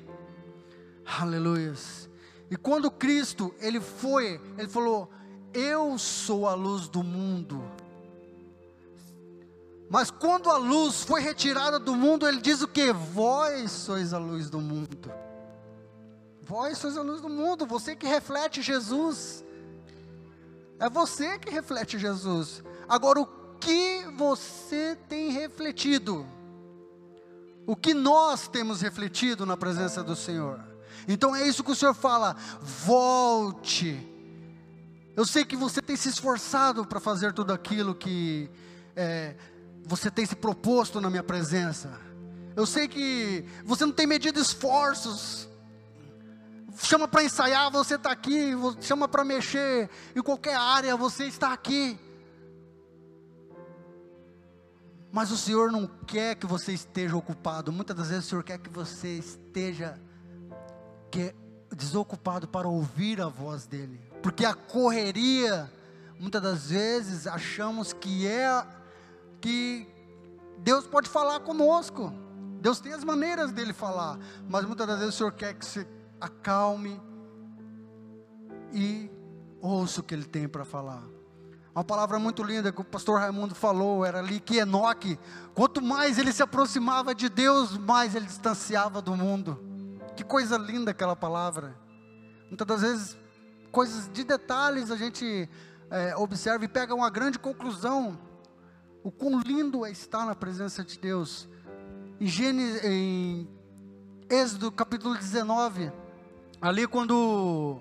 [1.19, 2.09] Aleluias.
[2.49, 5.11] E quando Cristo, ele foi, ele falou:
[5.53, 7.61] "Eu sou a luz do mundo".
[9.89, 12.91] Mas quando a luz foi retirada do mundo, ele diz o que?
[12.91, 15.11] Vós sois a luz do mundo.
[16.41, 19.43] Vós sois a luz do mundo, você que reflete Jesus.
[20.79, 22.63] É você que reflete Jesus.
[22.87, 23.25] Agora, o
[23.59, 26.25] que você tem refletido?
[27.65, 30.59] O que nós temos refletido na presença do Senhor?
[31.07, 34.11] Então é isso que o Senhor fala: volte.
[35.15, 38.49] Eu sei que você tem se esforçado para fazer tudo aquilo que
[38.95, 39.35] é,
[39.85, 41.99] você tem se proposto na minha presença.
[42.55, 45.47] Eu sei que você não tem medido esforços.
[46.77, 48.51] Chama para ensaiar, você está aqui.
[48.81, 51.99] Chama para mexer em qualquer área, você está aqui.
[55.11, 57.71] Mas o Senhor não quer que você esteja ocupado.
[57.71, 59.99] Muitas das vezes o Senhor quer que você esteja
[61.19, 61.33] é
[61.73, 63.99] desocupado para ouvir a voz dele.
[64.21, 65.71] Porque a correria,
[66.19, 68.65] muitas das vezes achamos que é
[69.45, 69.87] que
[70.57, 72.11] Deus pode falar conosco.
[72.59, 74.17] Deus tem as maneiras dele falar,
[74.49, 75.87] mas muitas das vezes o Senhor quer que você
[76.19, 76.99] acalme
[78.73, 79.07] e
[79.61, 81.03] ouça o que ele tem para falar.
[81.75, 85.19] Uma palavra muito linda que o pastor Raimundo falou, era ali que Enoque,
[85.53, 89.59] quanto mais ele se aproximava de Deus, mais ele distanciava do mundo.
[90.15, 91.75] Que coisa linda aquela palavra.
[92.47, 93.17] Muitas das vezes,
[93.71, 95.47] coisas de detalhes a gente
[95.91, 98.17] é, observa e pega uma grande conclusão.
[99.05, 101.47] O quão lindo é estar na presença de Deus.
[102.19, 103.47] Em, Gênesis, em
[104.27, 105.91] Êxodo capítulo 19,
[106.59, 107.79] ali quando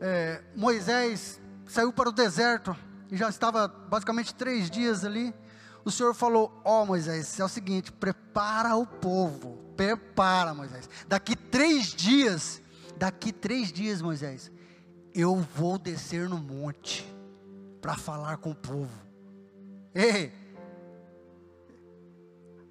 [0.00, 2.76] é, Moisés saiu para o deserto
[3.10, 5.34] e já estava basicamente três dias ali,
[5.84, 10.90] o Senhor falou: Ó oh, Moisés, é o seguinte, prepara o povo prepara, Moisés.
[11.08, 12.60] Daqui três dias,
[12.98, 14.52] daqui três dias, Moisés,
[15.14, 17.10] eu vou descer no monte
[17.80, 19.09] para falar com o povo.
[19.94, 20.32] Ei,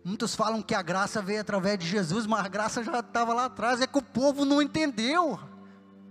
[0.03, 3.45] muitos falam que a graça veio através de Jesus, mas a graça já estava lá
[3.45, 5.37] atrás, é que o povo não entendeu.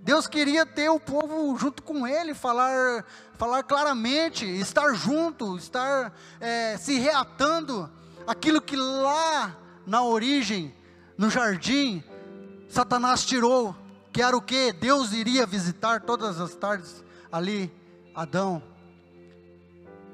[0.02, 6.76] Deus queria ter o povo junto com Ele, falar, falar claramente, estar junto, estar é,
[6.76, 7.90] se reatando
[8.26, 10.74] aquilo que lá na origem
[11.16, 12.04] no jardim,
[12.68, 13.74] Satanás tirou,
[14.12, 14.72] que era o que?
[14.72, 17.72] Deus iria visitar todas as tardes ali,
[18.14, 18.62] Adão.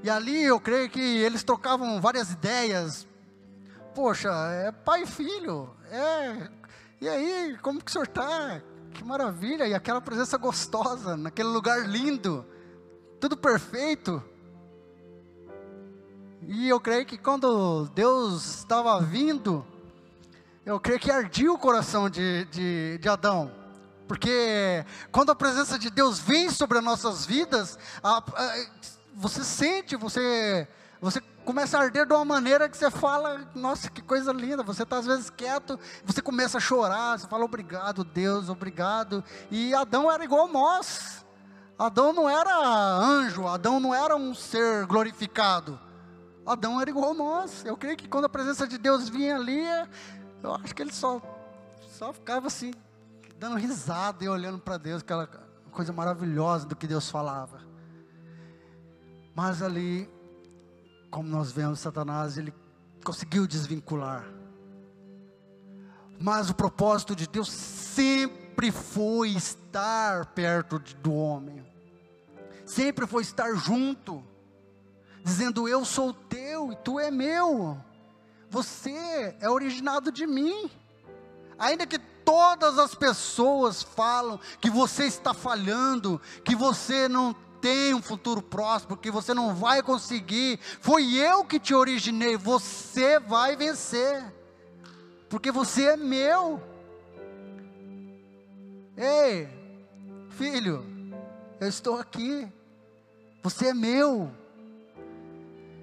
[0.05, 3.07] E ali eu creio que eles trocavam várias ideias.
[3.95, 5.75] Poxa, é pai e filho.
[5.91, 6.51] É.
[7.01, 8.61] E aí, como que o senhor está?
[8.93, 9.67] Que maravilha!
[9.67, 12.45] E aquela presença gostosa, naquele lugar lindo,
[13.19, 14.23] tudo perfeito.
[16.43, 19.65] E eu creio que quando Deus estava vindo,
[20.67, 23.51] eu creio que ardia o coração de, de, de Adão.
[24.07, 28.67] Porque quando a presença de Deus vem sobre as nossas vidas, a, a,
[29.15, 30.67] você sente, você,
[31.01, 34.63] você começa a arder de uma maneira que você fala, nossa, que coisa linda.
[34.63, 39.23] Você está às vezes quieto, você começa a chorar, você fala obrigado, Deus, obrigado.
[39.51, 41.25] E Adão era igual a nós.
[41.79, 45.79] Adão não era anjo, Adão não era um ser glorificado.
[46.47, 47.65] Adão era igual a nós.
[47.65, 49.65] Eu creio que quando a presença de Deus vinha ali,
[50.43, 51.21] eu acho que ele só,
[51.99, 52.73] só ficava assim,
[53.39, 55.27] dando risada e olhando para Deus, aquela
[55.71, 57.74] coisa maravilhosa do que Deus falava.
[59.35, 60.09] Mas ali,
[61.11, 62.55] como nós vemos, Satanás, ele
[63.05, 64.25] conseguiu desvincular.
[66.21, 71.67] Mas o propósito de Deus sempre foi estar perto do homem,
[72.65, 74.25] sempre foi estar junto,
[75.25, 77.77] dizendo: Eu sou teu e tu é meu.
[78.49, 80.71] Você é originado de mim.
[81.59, 88.03] Ainda que todas as pessoas falam que você está falhando, que você não tem um
[88.03, 90.61] futuro próximo, porque você não vai conseguir.
[90.83, 94.23] Foi eu que te originei, você vai vencer,
[95.31, 96.63] porque você é meu.
[98.99, 99.49] Ei,
[100.29, 100.85] filho,
[101.59, 102.47] eu estou aqui,
[103.43, 104.31] você é meu.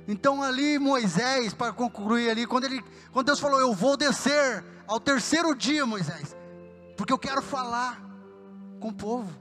[0.08, 5.00] Então ali Moisés, para concluir ali, quando, ele, quando Deus falou, eu vou descer ao
[5.00, 6.38] terceiro dia, Moisés,
[6.96, 8.00] porque eu quero falar
[8.80, 9.41] com o povo,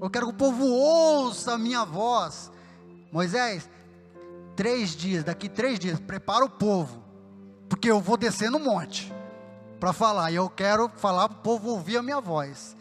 [0.00, 2.50] eu quero que o povo ouça a minha voz.
[3.12, 3.68] Moisés,
[4.56, 7.02] três dias, daqui três dias, prepara o povo,
[7.68, 9.12] porque eu vou descer no monte
[9.78, 12.76] para falar, e eu quero falar para o povo ouvir a minha voz.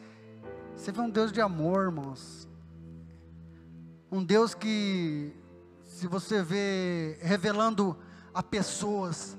[0.75, 2.47] Você vê um Deus de amor, irmãos.
[4.11, 5.33] Um Deus que
[5.83, 7.97] se você vê revelando
[8.33, 9.37] a pessoas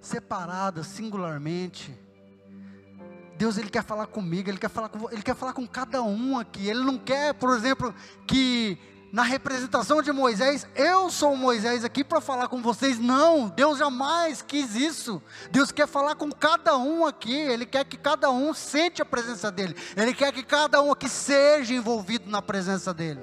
[0.00, 1.98] separadas, singularmente,
[3.36, 6.38] Deus ele quer falar comigo, ele quer falar com, ele quer falar com cada um
[6.38, 6.68] aqui.
[6.68, 7.94] Ele não quer, por exemplo,
[8.26, 8.78] que
[9.12, 12.98] na representação de Moisés, eu sou Moisés aqui para falar com vocês.
[12.98, 15.22] Não, Deus jamais quis isso.
[15.50, 17.34] Deus quer falar com cada um aqui.
[17.34, 19.76] Ele quer que cada um sente a presença dele.
[19.94, 23.20] Ele quer que cada um aqui seja envolvido na presença dele.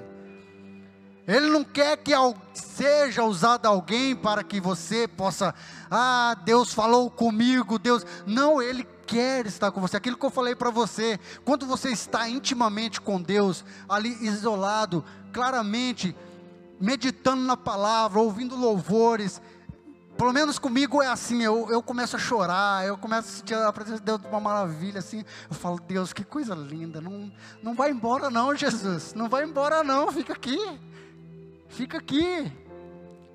[1.26, 2.12] Ele não quer que
[2.54, 5.54] seja usado alguém para que você possa,
[5.90, 8.06] ah, Deus falou comigo, Deus.
[8.26, 9.96] Não, Ele quer estar com você.
[9.96, 16.14] Aquilo que eu falei para você, quando você está intimamente com Deus, ali isolado, claramente,
[16.80, 19.42] meditando na palavra, ouvindo louvores,
[20.16, 23.72] pelo menos comigo é assim, eu, eu começo a chorar, eu começo a sentir a
[23.72, 27.90] presença de Deus uma maravilha, assim, eu falo, Deus, que coisa linda, não, não vai
[27.90, 30.58] embora não, Jesus, não vai embora não, fica aqui,
[31.70, 32.52] Fica aqui.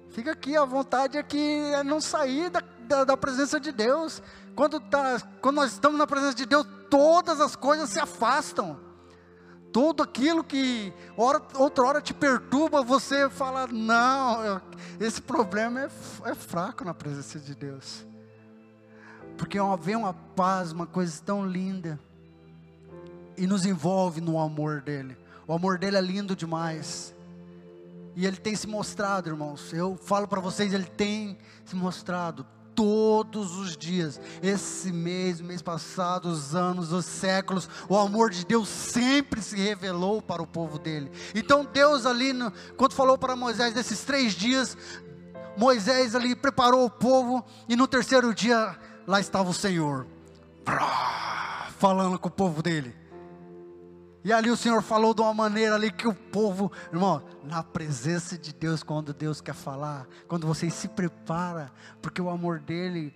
[0.10, 0.56] Fica aqui.
[0.56, 1.40] A vontade é que
[1.74, 4.22] é não sair da, da, da presença de Deus.
[4.56, 8.80] Quando, tá, quando nós estamos na presença de Deus, todas as coisas se afastam.
[9.72, 14.62] Tudo aquilo que hora, outra hora te perturba, você fala: não,
[15.00, 15.90] esse problema é,
[16.30, 18.06] é fraco na presença de Deus.
[19.38, 22.00] Porque vem uma paz, uma coisa tão linda,
[23.38, 25.18] e nos envolve no amor dEle.
[25.46, 27.14] O amor dEle é lindo demais.
[28.16, 29.74] E ele tem se mostrado, irmãos.
[29.74, 34.20] Eu falo para vocês, ele tem se mostrado todos os dias.
[34.44, 40.22] Esse mês, mês passado, os anos, os séculos, o amor de Deus sempre se revelou
[40.22, 41.10] para o povo dele.
[41.34, 44.78] Então Deus ali, no, quando falou para Moisés nesses três dias,
[45.58, 50.06] Moisés ali preparou o povo e no terceiro dia lá estava o Senhor,
[51.80, 53.05] falando com o povo dele.
[54.26, 58.36] E ali o Senhor falou de uma maneira ali que o povo, irmão, na presença
[58.36, 63.14] de Deus, quando Deus quer falar, quando você se prepara, porque o amor dele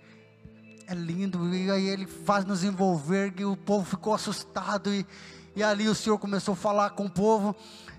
[0.86, 5.04] é lindo, e aí ele faz nos envolver, e o povo ficou assustado, e,
[5.56, 7.56] e ali o Senhor começou a falar com o povo,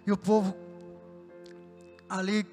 [0.07, 0.55] e o povo
[2.07, 2.47] ali,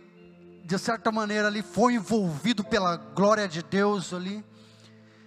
[0.65, 4.45] de certa maneira, ali foi envolvido pela glória de Deus ali.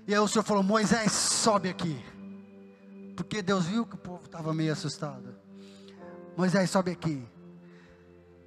[0.05, 2.03] E aí o Senhor falou: Moisés, sobe aqui.
[3.15, 5.35] Porque Deus viu que o povo estava meio assustado.
[6.37, 7.21] Moisés, sobe aqui.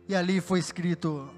[0.08, 1.28] E ali foi escrito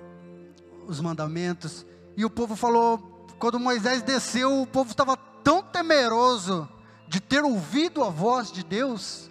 [0.86, 1.84] os mandamentos.
[2.16, 6.68] E o povo falou, quando Moisés desceu, o povo estava tão temeroso
[7.08, 9.28] de ter ouvido a voz de Deus,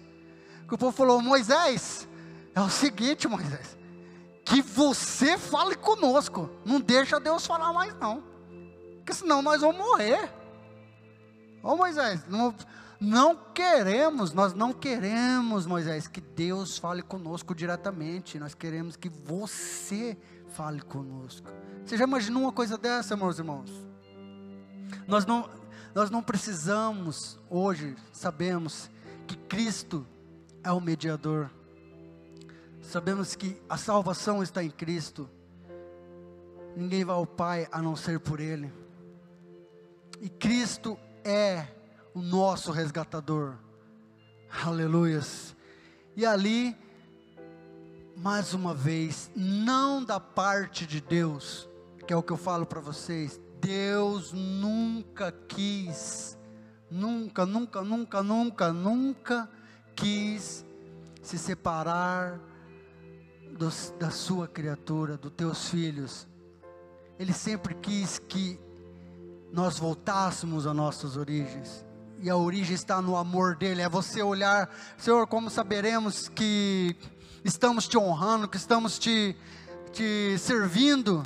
[0.68, 2.06] que o povo falou: Moisés,
[2.54, 3.76] é o seguinte, Moisés,
[4.44, 8.22] que você fale conosco, não deixa Deus falar mais não,
[8.98, 10.30] porque senão nós vamos morrer.
[11.62, 12.54] Ô Moisés, não,
[13.00, 18.38] não queremos, nós não queremos, Moisés, que Deus fale conosco diretamente.
[18.38, 20.16] Nós queremos que você
[20.48, 21.50] fale conosco.
[21.84, 23.70] Você já imaginou uma coisa dessa, meus irmãos?
[25.06, 25.48] Nós não,
[25.94, 28.90] nós não precisamos, hoje, sabemos
[29.26, 30.06] que Cristo
[30.64, 31.50] é o mediador.
[32.82, 35.28] Sabemos que a salvação está em Cristo.
[36.76, 38.72] Ninguém vai ao Pai a não ser por Ele.
[40.20, 41.66] E Cristo é
[42.16, 43.56] o nosso resgatador.
[44.64, 45.54] Aleluias.
[46.16, 46.74] E ali,
[48.16, 51.68] mais uma vez, não da parte de Deus,
[52.06, 56.38] que é o que eu falo para vocês, Deus nunca quis,
[56.90, 59.50] nunca, nunca, nunca, nunca, nunca
[59.94, 60.64] quis
[61.20, 62.40] se separar
[63.58, 66.26] dos, da sua criatura, dos teus filhos.
[67.18, 68.58] Ele sempre quis que
[69.52, 71.85] nós voltássemos às nossas origens
[72.20, 73.82] e a origem está no amor dele.
[73.82, 76.96] É você olhar, Senhor, como saberemos que
[77.44, 79.36] estamos te honrando, que estamos te,
[79.92, 81.22] te servindo.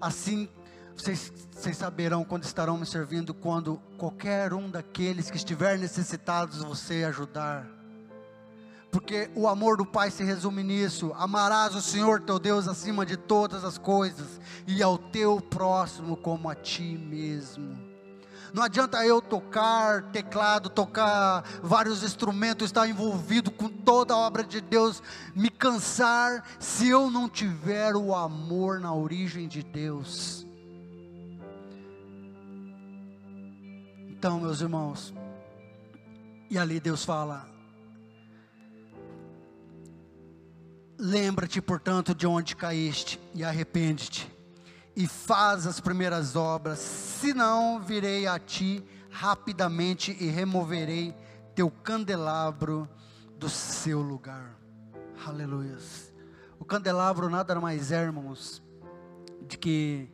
[0.00, 0.48] Assim,
[0.96, 7.04] vocês, vocês saberão quando estarão me servindo, quando qualquer um daqueles que estiver necessitados você
[7.04, 7.66] ajudar.
[8.90, 13.16] porque o amor do Pai se resume nisso: amarás o Senhor teu Deus acima de
[13.16, 17.89] todas as coisas, e ao teu próximo como a ti mesmo.
[18.52, 24.60] Não adianta eu tocar teclado, tocar vários instrumentos, estar envolvido com toda a obra de
[24.60, 25.02] Deus,
[25.34, 30.46] me cansar, se eu não tiver o amor na origem de Deus.
[34.08, 35.14] Então, meus irmãos,
[36.50, 37.48] e ali Deus fala:
[40.98, 44.29] Lembra-te, portanto, de onde caíste e arrepende-te
[45.00, 51.16] e faz as primeiras obras, senão virei a ti rapidamente e removerei
[51.54, 52.86] teu candelabro
[53.38, 54.58] do seu lugar.
[55.26, 55.78] Aleluia.
[56.58, 58.62] O candelabro nada mais é, irmãos,
[59.48, 60.06] de que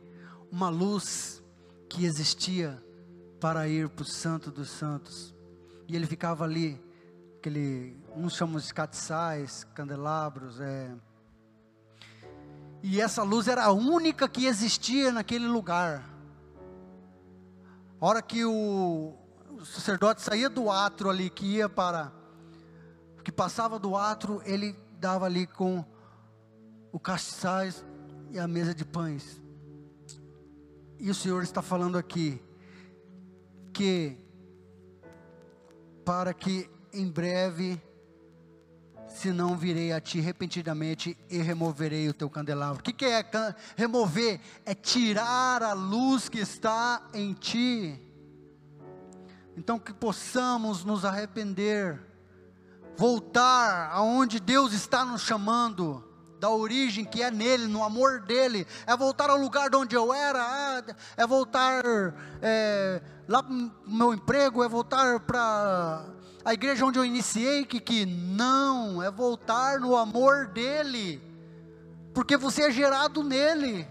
[0.49, 1.43] uma luz
[1.89, 2.81] que existia
[3.41, 5.35] para ir para o Santo dos Santos.
[5.85, 6.81] E ele ficava ali,
[7.37, 10.95] aquele, uns chamam de catiçais, candelabros, é,
[12.89, 16.07] e essa luz era a única que existia naquele lugar.
[17.99, 19.13] A hora que o,
[19.51, 22.13] o sacerdote saía do atro ali, que ia para,
[23.25, 25.83] que passava do atro, ele dava ali com
[26.89, 27.83] o castiçais
[28.31, 29.41] e a mesa de pães.
[30.97, 32.41] E o Senhor está falando aqui
[33.73, 34.17] que
[36.05, 37.81] para que em breve
[39.17, 42.79] se não virei a ti repentinamente e removerei o teu candelabro.
[42.79, 43.25] O que, que é
[43.75, 44.39] remover?
[44.63, 47.99] É tirar a luz que está em ti.
[49.57, 51.99] Então que possamos nos arrepender,
[52.95, 56.03] voltar aonde Deus está nos chamando,
[56.39, 60.13] da origem que é nele, no amor dele, é voltar ao lugar de onde eu
[60.13, 60.83] era,
[61.15, 61.83] é voltar
[62.39, 66.05] é, lá para o meu emprego, é voltar para
[66.47, 71.21] a igreja onde eu iniciei, que, que não, é voltar no amor dEle,
[72.13, 73.85] porque você é gerado nele,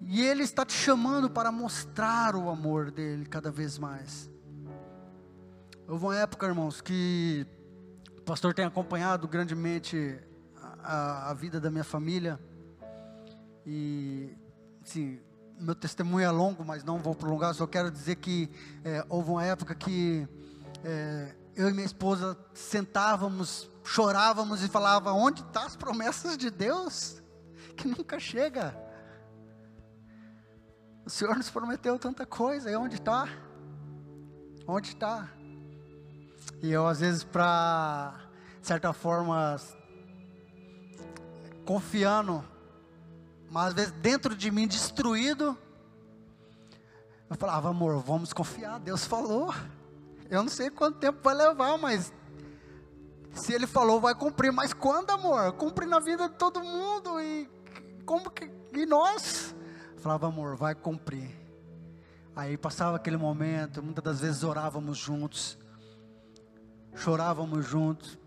[0.00, 4.30] e Ele está te chamando para mostrar o amor dEle cada vez mais.
[5.86, 7.46] Houve uma época, irmãos, que
[8.16, 10.18] o pastor tem acompanhado grandemente
[10.82, 12.40] a, a vida da minha família,
[13.66, 14.34] e,
[14.82, 15.20] sim,
[15.58, 18.50] meu testemunho é longo, mas não vou prolongar, só quero dizer que
[18.84, 20.28] é, houve uma época que
[20.82, 26.50] é, eu e minha esposa sentávamos, chorávamos e falava, onde estão tá as promessas de
[26.50, 27.22] Deus?
[27.76, 28.76] Que nunca chega.
[31.04, 33.28] O Senhor nos prometeu tanta coisa, e onde está?
[34.66, 35.28] Onde está?
[36.62, 38.14] E eu às vezes para,
[38.62, 39.56] certa forma,
[41.64, 42.44] confiando
[43.54, 45.56] mas às vezes dentro de mim destruído,
[47.30, 49.54] eu falava, amor, vamos confiar, Deus falou.
[50.28, 52.12] Eu não sei quanto tempo vai levar, mas
[53.32, 54.50] se Ele falou, vai cumprir.
[54.50, 55.52] Mas quando, amor?
[55.52, 57.48] Cumprir na vida de todo mundo e
[58.04, 59.54] como que e nós?
[59.94, 61.30] Eu falava, amor, vai cumprir.
[62.34, 65.56] Aí passava aquele momento, muitas das vezes orávamos juntos,
[66.96, 68.18] chorávamos juntos.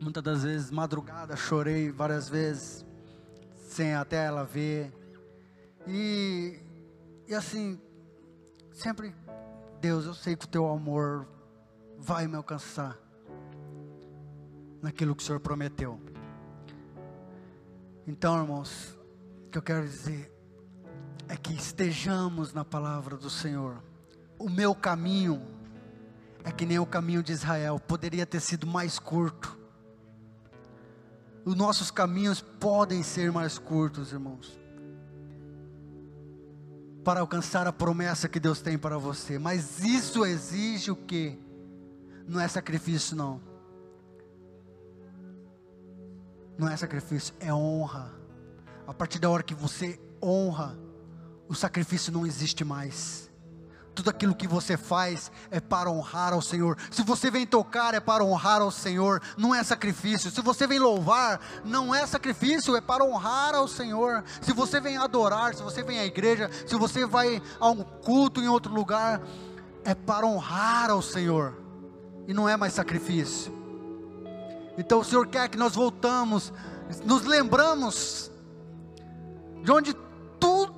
[0.00, 2.84] Muitas das vezes, madrugada, chorei várias vezes
[3.80, 4.92] sem até ela ver.
[5.86, 6.60] E,
[7.26, 7.80] e assim,
[8.72, 9.14] sempre,
[9.80, 11.26] Deus, eu sei que o teu amor
[11.98, 12.98] vai me alcançar
[14.82, 15.98] naquilo que o Senhor prometeu.
[18.06, 18.98] Então, irmãos,
[19.46, 20.30] o que eu quero dizer
[21.26, 23.82] é que estejamos na palavra do Senhor.
[24.38, 25.40] O meu caminho
[26.44, 29.58] é que nem o caminho de Israel, poderia ter sido mais curto
[31.44, 34.58] os nossos caminhos podem ser mais curtos, irmãos,
[37.02, 41.38] para alcançar a promessa que Deus tem para você, mas isso exige o que?
[42.26, 43.40] Não é sacrifício, não.
[46.58, 48.12] Não é sacrifício, é honra.
[48.86, 50.78] A partir da hora que você honra,
[51.48, 53.29] o sacrifício não existe mais
[54.00, 56.76] tudo aquilo que você faz é para honrar ao Senhor.
[56.90, 60.30] Se você vem tocar, é para honrar ao Senhor, não é sacrifício.
[60.30, 64.24] Se você vem louvar, não é sacrifício, é para honrar ao Senhor.
[64.40, 68.40] Se você vem adorar, se você vem à igreja, se você vai a um culto
[68.40, 69.20] em outro lugar,
[69.84, 71.58] é para honrar ao Senhor,
[72.26, 73.52] e não é mais sacrifício.
[74.78, 76.50] Então o Senhor quer que nós voltamos,
[77.04, 78.30] nos lembramos
[79.62, 79.94] de onde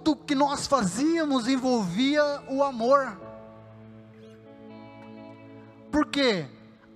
[0.02, 3.20] tudo que nós fazíamos envolvia o amor.
[5.90, 6.46] Porque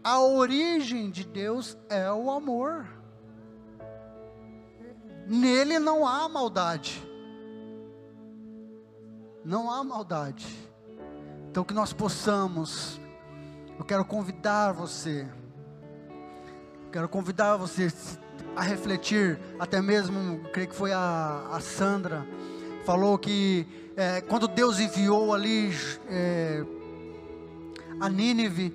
[0.03, 2.87] a origem de Deus é o amor.
[5.27, 7.03] Nele não há maldade.
[9.45, 10.47] Não há maldade.
[11.51, 13.01] Então que nós possamos,
[13.79, 15.29] eu quero convidar você
[16.97, 17.93] Quero convidar você
[18.57, 22.27] a refletir, até mesmo, creio que foi a, a Sandra,
[22.87, 23.67] falou que
[23.97, 25.77] é, quando Deus enviou ali
[26.09, 26.65] é,
[28.01, 28.73] a Nínive,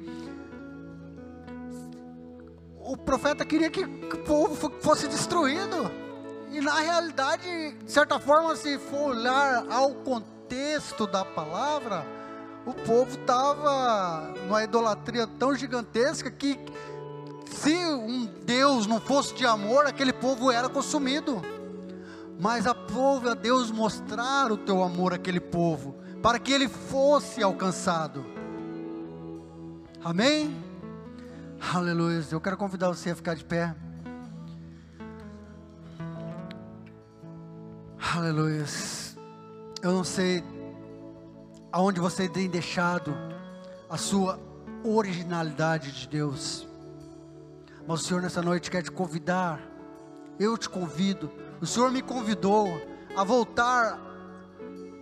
[2.78, 5.90] o profeta queria que o povo fosse destruído.
[6.52, 12.06] E na realidade, de certa forma, se for olhar ao contexto da palavra,
[12.66, 16.60] o povo estava numa idolatria tão gigantesca que
[17.46, 21.42] se um Deus não fosse de amor, aquele povo era consumido.
[22.42, 28.26] Mas aprove a Deus mostrar o teu amor àquele povo, para que ele fosse alcançado.
[30.04, 30.52] Amém?
[31.72, 32.26] Aleluia.
[32.32, 33.76] Eu quero convidar você a ficar de pé.
[38.16, 38.66] Aleluia.
[39.84, 40.44] Eu não sei
[41.72, 43.14] aonde você tem deixado
[43.88, 44.40] a sua
[44.84, 46.68] originalidade de Deus.
[47.88, 49.62] Mas o Senhor nessa noite quer te convidar.
[50.40, 51.32] Eu te convido.
[51.62, 52.82] O Senhor me convidou
[53.16, 54.00] a voltar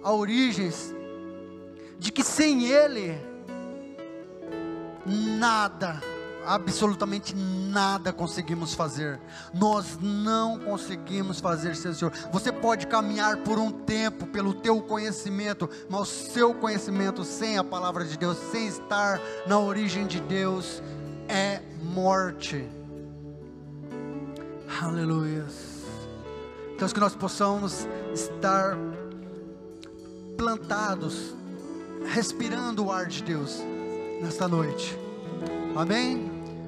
[0.04, 0.94] a origens
[1.98, 3.18] de que sem Ele
[5.06, 6.02] nada
[6.46, 9.20] absolutamente nada conseguimos fazer.
[9.54, 12.12] Nós não conseguimos fazer Senhor.
[12.32, 17.64] Você pode caminhar por um tempo pelo teu conhecimento, mas o seu conhecimento sem a
[17.64, 20.82] palavra de Deus, sem estar na origem de Deus,
[21.28, 22.68] é morte.
[24.82, 25.46] Aleluia.
[26.80, 28.78] Então que nós possamos estar
[30.38, 31.36] plantados,
[32.06, 33.62] respirando o ar de Deus
[34.22, 34.98] nesta noite.
[35.76, 36.39] Amém?